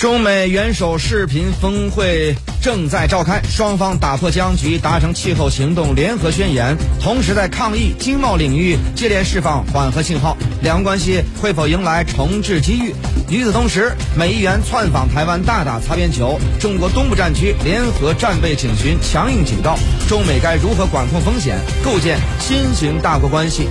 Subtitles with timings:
[0.00, 10.38] 中美元首视频峰会正在召开，双方打破僵局，达成气候行动联合宣言，同时在抗疫、经贸领域接连释放缓和信号。
[10.62, 12.94] 两国关系会否迎来重置机遇？
[13.28, 16.40] 与此同时，美议员窜访台湾，大打擦边球。
[16.58, 19.78] 中国东部战区联合战备警巡强硬警告，
[20.08, 23.68] 中美该如何管控风险，构建新型大国关系？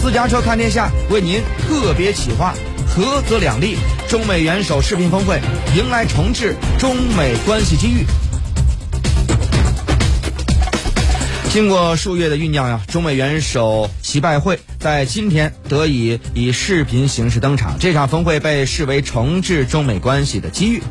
[0.00, 2.54] 私家车看天下为您特别企划。
[2.94, 5.40] 合则两利，中美元首视频峰会
[5.74, 8.04] 迎来重置中美关系机遇。
[11.48, 17.78] 经过数月的酝酿呀，中美元首习拜会在今天得以以视频形式登场。
[17.80, 20.82] 这场峰会被视为重置中美关系的机遇。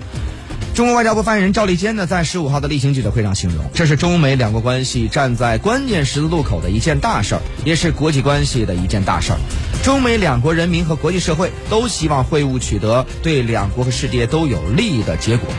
[0.74, 9.40] 中国外交部发言人赵立坚呢，在十五号的例行记者会上形容，这是中美两国关系站在关键十字路口的一件大事儿，也是国际关系的一件大事儿。
[9.84, 15.50] 中美两国人民和国际社会都希望会晤取得对两国和世界都有利益的结果。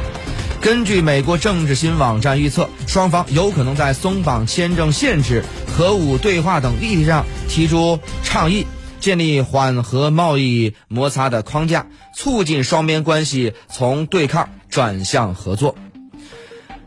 [0.63, 5.45] 根据美国政治新网站预测，双方有可能在松绑签证限制、
[5.77, 8.67] 核武对话等议题上提出倡议。
[8.99, 15.77] 建立缓和贸易摩擦的框架，促进双边关系从对抗转向合作。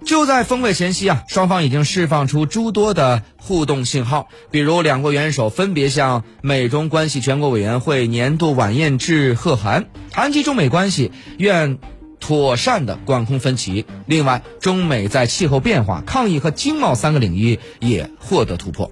[0.04, 11.80] 就在峰会前夕啊，双方已经释放出诸多的互动信号，比如两国元首分别向美中关系全国委员会年度晚宴致贺函，谈及中美关系，愿
[12.20, 13.86] 妥善的管控分歧。
[14.06, 18.92] 另外，中美在气候变化、抗疫和经贸三个领域也获得突破。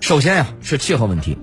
[0.00, 1.36] 首先呀，是气候问题。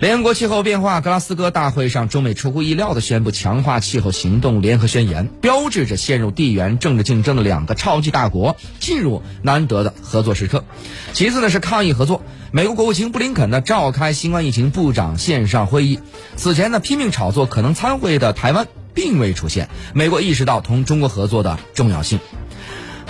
[0.00, 10.64] 联合国气候变化格拉斯哥大会上，中美出乎意料地宣布强化气候行动联合宣言，标志着陷入地缘政治竞争的两个超级大国进入难得的合作时刻。
[11.12, 16.00] 其次呢是抗疫合作，美国国务卿布林肯呢召开新冠疫情部长线上会议，
[16.34, 22.20] 此前呢拼命炒作可能参会的台湾并未出现，美国意识到同中国合作的重要性。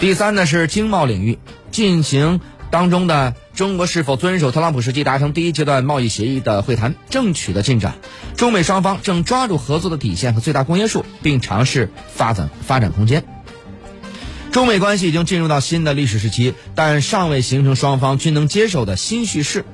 [0.01, 1.39] 第三呢是经贸领域
[1.71, 2.41] 进行。
[2.71, 7.97] 当中的中国是否遵守特朗普时期达成第一阶段贸易协议的会谈正取得进展，
[8.37, 13.25] 中美双方正抓住合作的底线和最大公约数，并尝试发展发展空间。
[14.53, 19.65] 中美关系已经进入到新的历史时期，但尚未形成双方均能接受的新叙事。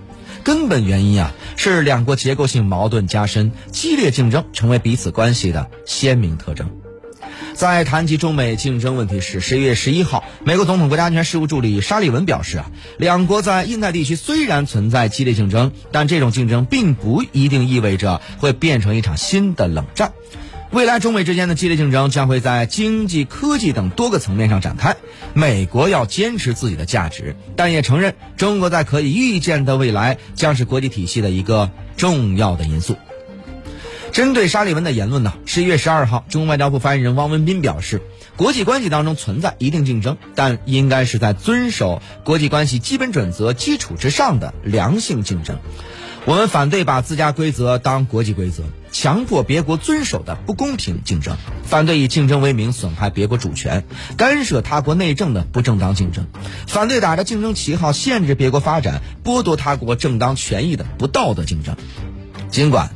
[0.42, 6.70] 根本原因啊，是两国结构性矛盾加深，激烈竞争成为彼此关系的鲜明特征。
[7.56, 20.12] 在谈及中美竞争问题时，十一月十一号，美国总统国家安全事务助理沙利文表示啊，两国在印太地区虽然存在激烈竞争，但这种竞争并不一定意味着会变成一场新的冷战。
[20.70, 24.94] 未来中美之间的激烈竞争将会在经济、科技等多个层面上展开。
[25.32, 32.96] 美国要坚持自己的价值，但也承认中国在可以预见的未来将是国际体系的一个重要的因素。
[34.16, 38.00] 针对沙利文的言论呢，十一月十二号，中国外交部发言人汪文斌表示，
[38.36, 45.58] 国际关系当中存在一定竞争，但应该是在遵守国际关系基本准则基础之上的良性竞争。
[46.24, 51.34] 我们反对把自家规则当国际规则，强迫别国遵守的不公平竞争；
[51.64, 53.84] 反对以竞争为名损害别国主权、
[54.16, 56.24] 干涉他国内政的不正当竞争；
[56.66, 61.76] 反对打着竞争旗号限制别国发展、剥夺他国正当权益的不道德竞争。
[62.48, 62.95] 尽管。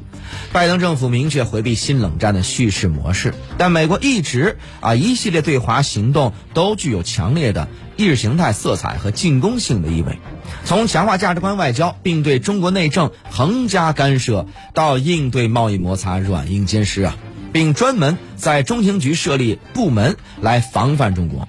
[0.52, 10.18] 拜登政府明确回避新冷战的叙事模式，但美国一直啊一系列对华行动都具有强烈的意识形态色彩和进攻性的意味。
[10.64, 17.16] 从强化价值观外交并对中国内政横加干涉，到应对贸易摩擦软硬兼施啊，
[17.52, 21.48] 并专门在中情局设立部门来防范中国。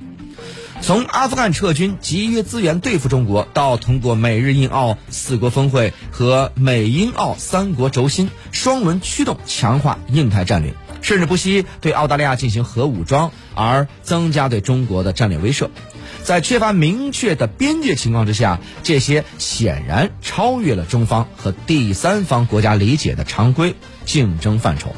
[0.81, 15.69] 从阿富汗撤军、集约资源对付中国，到通过美日印澳四国峰会和美英澳三国轴心双轮驱动强化印太战略，甚至不惜对澳大利亚进行核武装，而增加对中国的战略威慑。
[16.23, 23.75] 在缺乏明确的边界情况之下，这些显然超越了中方和第三方国家理解的常规
[24.05, 24.95] 竞争范畴。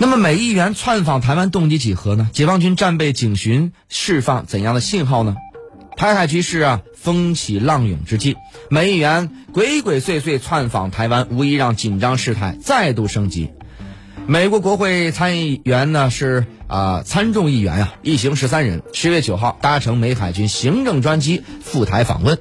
[0.00, 2.30] 那么，美议员窜访台湾动机几何呢？
[2.32, 5.34] 解放军战备警巡释放怎样的信号呢？
[5.96, 8.36] 台海局势啊，风起浪涌之际，
[8.70, 13.50] 美议员鬼鬼祟祟窜访台湾，无疑让紧张事态再度升级。
[14.28, 22.38] 美国国会参议员呢是啊参众议员呀，一行十三人，十月九号搭乘美海军行政专机赴台访问。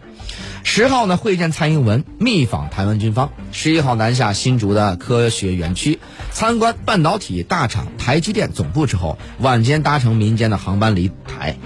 [0.64, 3.32] 十号呢会见蔡英文，密访台湾军方。
[3.52, 6.00] 十一号南下新竹的科学园区，
[6.32, 11.58] 参观半导体大厂台积电总部之后，晚间搭乘民间的航班离台。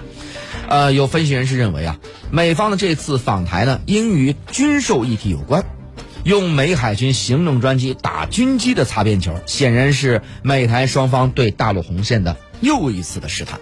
[0.69, 1.97] 呃，有分析人士认为啊，
[2.31, 5.65] 美方的这次访台呢，应与军售议题有关。
[6.23, 13.59] 用美海军行动专机打军机的擦边球，显然是美台双方对大陆红线的又一次的试探。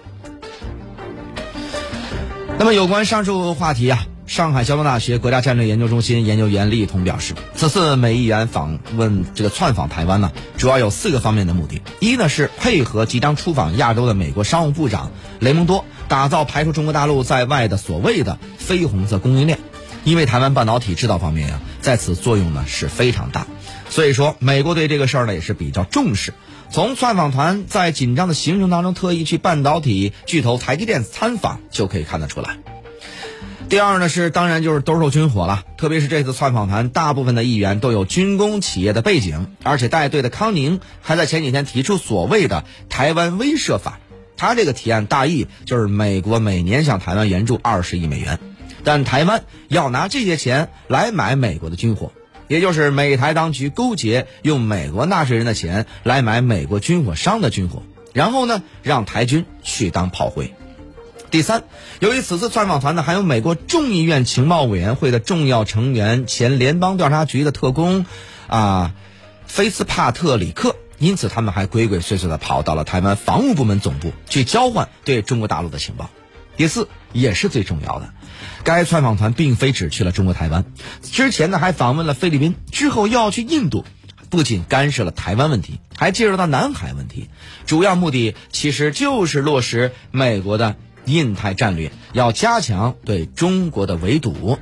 [2.58, 15.10] 那么，有关上述话题啊，上海交通大学国家战略研究中心研究员李彤表示，此次美议员访问这个窜访台湾呢，主要有四个方面的目的：一呢是配合即将出访亚洲的美国商务部长
[15.40, 19.58] 雷蒙多，打造排除中国大陆在外的所谓的非红色供应链。
[20.04, 23.48] 因为台湾半导体制造方面呀，在此作用呢是非常大，
[23.88, 26.32] 所以说美国对这个事儿呢也是比较重视。
[26.70, 32.58] 从窜访团在紧张的行程当中特意去半导体巨头台积电参访就可以看得出来。
[33.70, 44.00] 第二呢是当然就是兜售军火了，特别是这次窜访团大部分的议员都有军工企业的背景，而且带队的康宁还在前几天提出所谓的台湾威慑法，
[44.36, 48.40] 他这个提案大意就是美国每年向台湾援助二十亿美元。
[48.82, 52.10] 但台湾要拿这些钱来买美国的军火，
[52.48, 57.84] 也就是美台当局勾结，用美国纳税人的钱来买美国军火商的军火，
[58.14, 60.52] 然后呢，让台军去当炮灰。
[61.30, 61.62] 第三，
[62.00, 68.04] 由于此次窜访团呢，还有美国众议院情报委员会的重要成员、前联邦调查局的特工，
[68.48, 68.94] 啊，
[69.46, 76.10] 菲斯帕特里克，因此他们还鬼鬼祟祟的跑到了台湾防务部门总部去交换对中国大陆的情报。
[76.56, 78.12] 第四，也是最重要的。
[78.64, 80.64] 该窜访团并非只去了中国台湾，
[81.00, 83.84] 之前呢还访问了菲律宾，之后又要去印度，
[84.30, 87.28] 不仅干涉了台湾问题，还介入到南海问题，
[87.66, 90.74] 主要目的其实就是落实美国的
[91.04, 94.58] 印太战略，要加强对中国的围堵。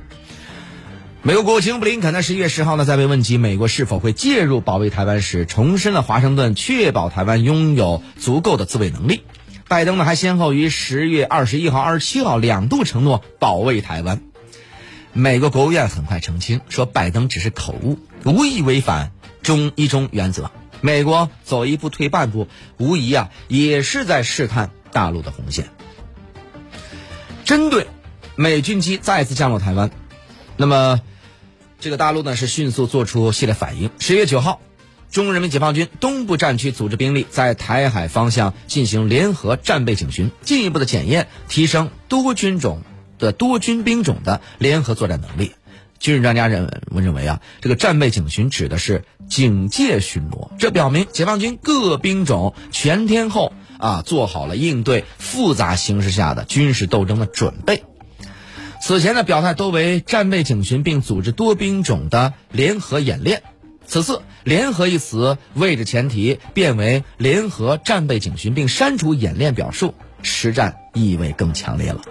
[1.21, 9.23] 美国国务卿布林肯呢十一月十号呢在被问及美国是否会介入保卫台湾时，重申了华盛顿确保台湾拥有足够的自卫能力。
[9.67, 14.21] 拜登呢还先后于十月二十一号、二十七号两度承诺保卫台湾。
[15.11, 20.49] 美国国务院很快澄清说，拜登只是口误，无意违反中一中原则。
[20.81, 22.47] 美国走一步退半步，
[22.77, 25.67] 无疑啊也是在试探大陆的红线。
[27.49, 27.87] 针对
[28.35, 29.89] 美军机再次降落台湾，
[30.55, 31.01] 那么
[31.79, 33.89] 这个大陆呢是迅速做出系列反应。
[33.97, 34.61] 十月九号。
[35.09, 42.83] 中国人民解放军东部战区组织兵力在台海方向进行联合战备警巡，进一步的检验提升多军种
[43.17, 45.53] 的多军兵种的联合作战能力。
[45.97, 57.83] 军事专家认为我认为啊，这个战备警巡指的是警戒巡逻，这表明解放军各兵种全天候啊做好了应对复杂形势下的军事斗争的准备。
[58.79, 63.41] 此前的表态多为战备警巡并组织多兵种的联合演练。
[63.85, 72.01] 此次“联合”一词位置前提变为联合战备警巡，并删除演练表述，实战意味更强烈了。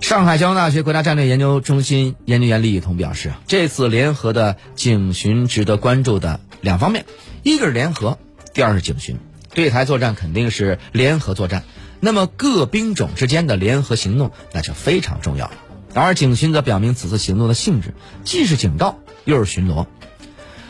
[0.00, 7.06] 上海交通大学国家战略研究中心研究员李雨桐表示，这次联合的警巡值得关注的两方面，
[7.42, 8.16] 一个是联合，
[8.54, 9.18] 第二是警巡。
[9.56, 11.64] 对台作战肯定是联合作战，
[11.98, 15.54] 那么各兵种之间的联合行动那就非常重要了。
[15.94, 19.86] 而警巡则表明此次行动的性质，既是警告，又是巡逻。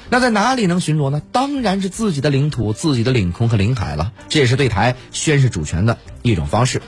[0.09, 1.21] 那在哪里能巡逻呢？
[1.33, 4.13] 当然是自己的领土、自己的领空和领海了。
[4.29, 6.81] 这也是对台宣示主权的一种方式。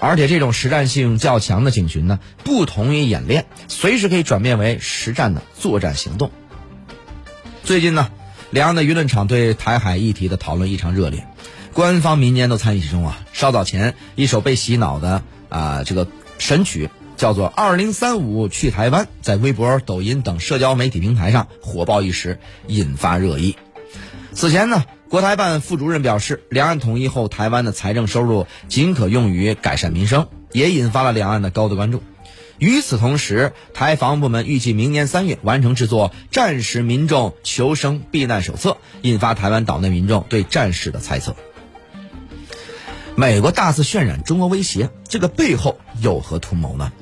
[0.00, 6.30] 而且这种实战性较强的警巡呢，不同于演练，随时可以转变为实战的作战行动。
[7.64, 8.10] 最近呢，
[8.54, 11.26] 两岸的舆论场对台海议题的讨论异常热烈，
[11.72, 13.18] 官方、民间都参与其中啊。
[13.32, 16.06] 稍早前，一首被洗脑的啊这个
[16.38, 16.88] 神曲。
[17.16, 23.56] 叫做“二零三五去台湾”在微博、抖音等社交媒体平台上火爆一时，引发热议。
[24.32, 32.02] 此前呢，国台办副主任表示，两岸统一后，台湾的财政收入仅可用于改善民生，也引发了两岸的高度关注。
[32.58, 38.70] 与此同时，台防部门预计明年三月完成制作《战时民众求生避难手册》，
[39.02, 41.34] 引发台湾岛内民众对战事的猜测。
[43.16, 46.92] 美国大肆渲染中国威胁，这个背后有何图谋呢？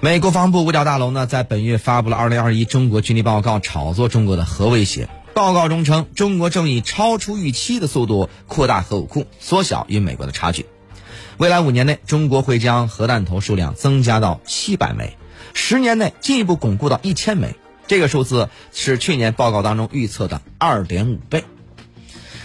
[0.00, 5.08] 美国防部五角大楼呢，在本月发布了《二零二一中国军力报告》，炒作中国的核威胁。
[5.32, 10.66] 报告中称，中国正以超出预期的速度扩大核武库，缩小与美国的差距。
[11.36, 15.16] 未来五年内，中国会将核弹头数量增加到七百枚，
[15.52, 17.56] 十年内进一步巩固到一千枚。
[17.88, 21.44] 这个数字是去年报告当中预测的二点五倍。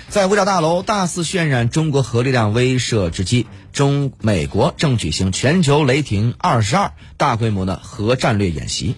[0.10, 8.96] 在五角大楼大肆渲染中国核力量威慑之际，中美国正举行全球雷霆二十二大规模的核战略演习，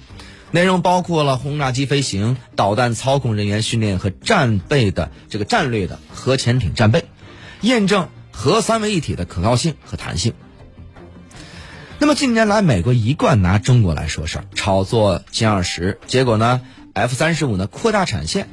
[0.52, 7.04] 内容包括了轰炸机飞行、导弹操控人员训练和战备的这个战略的核潜艇战备，
[7.60, 8.08] 验证
[8.42, 10.34] 核三位一体的可靠性和弹性。
[12.00, 16.62] 那么近年来，美国一贯拿中国来说事儿，炒作歼二十，结果呢
[16.94, 18.50] ，F 三十五呢扩大产线，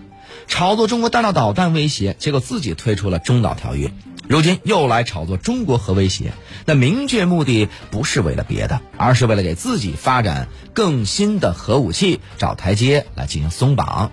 [0.47, 3.91] 炒作中国弹道导弹威胁，结果自己推出了中导条约。
[4.29, 6.35] 如今又来炒作中国核威胁，
[6.67, 14.13] 那明确目的不是为了别的，而是为了给自己发展更新的核武器找台阶来进行松绑。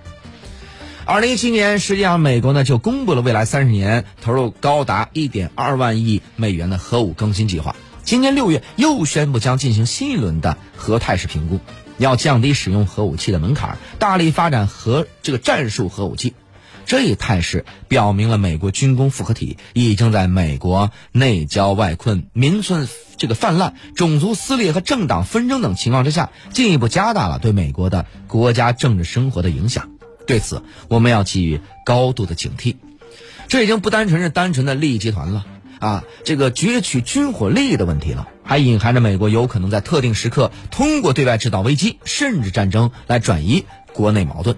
[1.08, 7.76] 二零一七年，实际上美国呢就公布了未来三十年投入高达一点二万亿美元的核武更新计划。
[8.04, 11.60] 今年六月又宣布将进行新一轮的核态势评估，
[12.00, 16.34] 要降低使用核武器的门槛，大力发展核这个战术核武器。
[16.88, 29.92] 这一态势表明了美国军工复合体已经在美国内交外困、民村这个泛滥、种族撕裂和政党纷争等情况之下，进一步加大了对美国的国家政治生活的影响。
[30.26, 32.76] 对此，我们要给予高度的警惕。
[33.48, 35.46] 这已经不单纯是单纯的利益集团了
[35.80, 44.58] 啊，这个攫取军火利益的问题了，还隐含着美国有可能在特定时刻通过对外制造危机甚至战争来转移国内矛盾。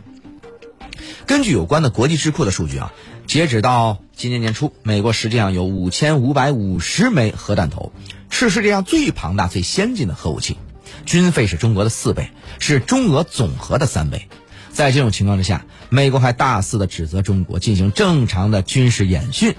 [1.26, 2.94] 根据有关的国际智库的数据啊，
[3.26, 7.92] 截止到今年年初，美国实际上有五千五百五十枚核弹头，
[8.30, 10.58] 是世界上最庞大、最先进的核武器，
[11.06, 14.30] 军费是中国的四倍，是中俄总和的三倍。
[14.78, 19.56] 在这种情况之下，美国还大肆的指责中国进行正常的军事演训。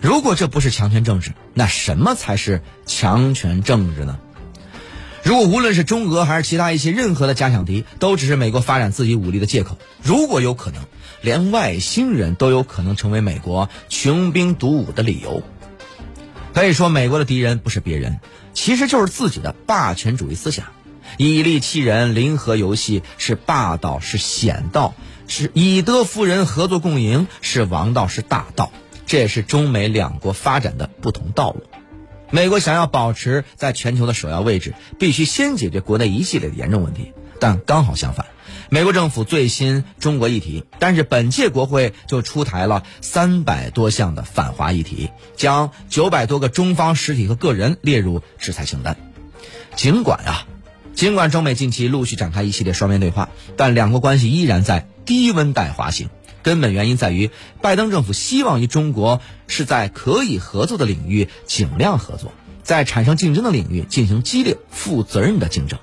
[0.00, 4.20] 如果这不是强权政治，那什么才是强权政治呢？
[5.24, 10.84] 如果无论是中俄还是其他一些任何的假想敌，都只是美国发展自己武力的借口，如果有可能，
[11.20, 15.42] 连外星人都有可能成为美国穷兵黩武的理由。
[16.54, 18.20] 可以说，美国的敌人不是别人，
[18.54, 20.66] 其实就是自己的霸权主义思想，
[21.16, 24.94] 以利欺人，零和游戏是霸道，是险道，
[25.28, 28.72] 是以德服人，合作共赢是王道，是大道。
[29.06, 31.64] 这也是中美两国发展的不同道路。
[32.30, 37.12] 美国想要保持在全球的首要位置，必须先解决国内一系列的严重问题。
[37.40, 38.26] 但刚好相反，
[38.68, 48.96] 美国政府最新中国议题，但是本届国会就出台了三百多项的反华议题，将九百多个中方实体和个人列入制裁清单。
[49.74, 50.46] 尽管啊，
[51.00, 56.10] 尽管中美近期陆续展开一系列双边对话，但两国关系依然在低温带滑行。
[56.42, 57.30] 根本原因在于，
[57.62, 65.78] 拜登政府希望与中国是在可以合作的领域尽量合作，在产生竞争的领域进行激烈、负责任的竞争，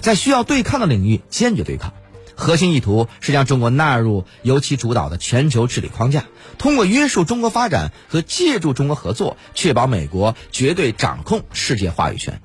[0.00, 1.94] 在需要对抗的领域坚决对抗。
[2.34, 6.24] 核心意图是将中国纳入由其主导的全球治理框架，
[6.58, 12.40] 通过约束中国发展和借助中国合作，确保美国绝对掌控世界话语权。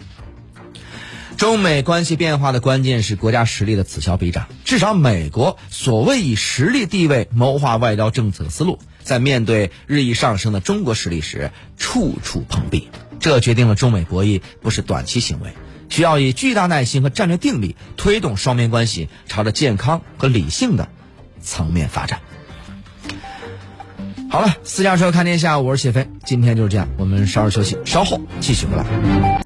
[1.42, 4.46] 中美关系变化的关键是国家实力的此消彼长。
[4.64, 12.90] 至少，美国所谓以实力地位谋划外交政策的思路，在面对日益上升的中国实力时，处处碰壁。
[13.20, 15.52] 这决定了中美博弈不是短期行为，
[15.90, 20.90] 需要以巨大耐心和战略定力推动双边关系朝着健康和理性的
[21.42, 22.20] 层面发展。
[24.30, 29.32] 好了，私家车看天下，我是谢飞，今天就是这样，我们稍事休息，稍后继续回来。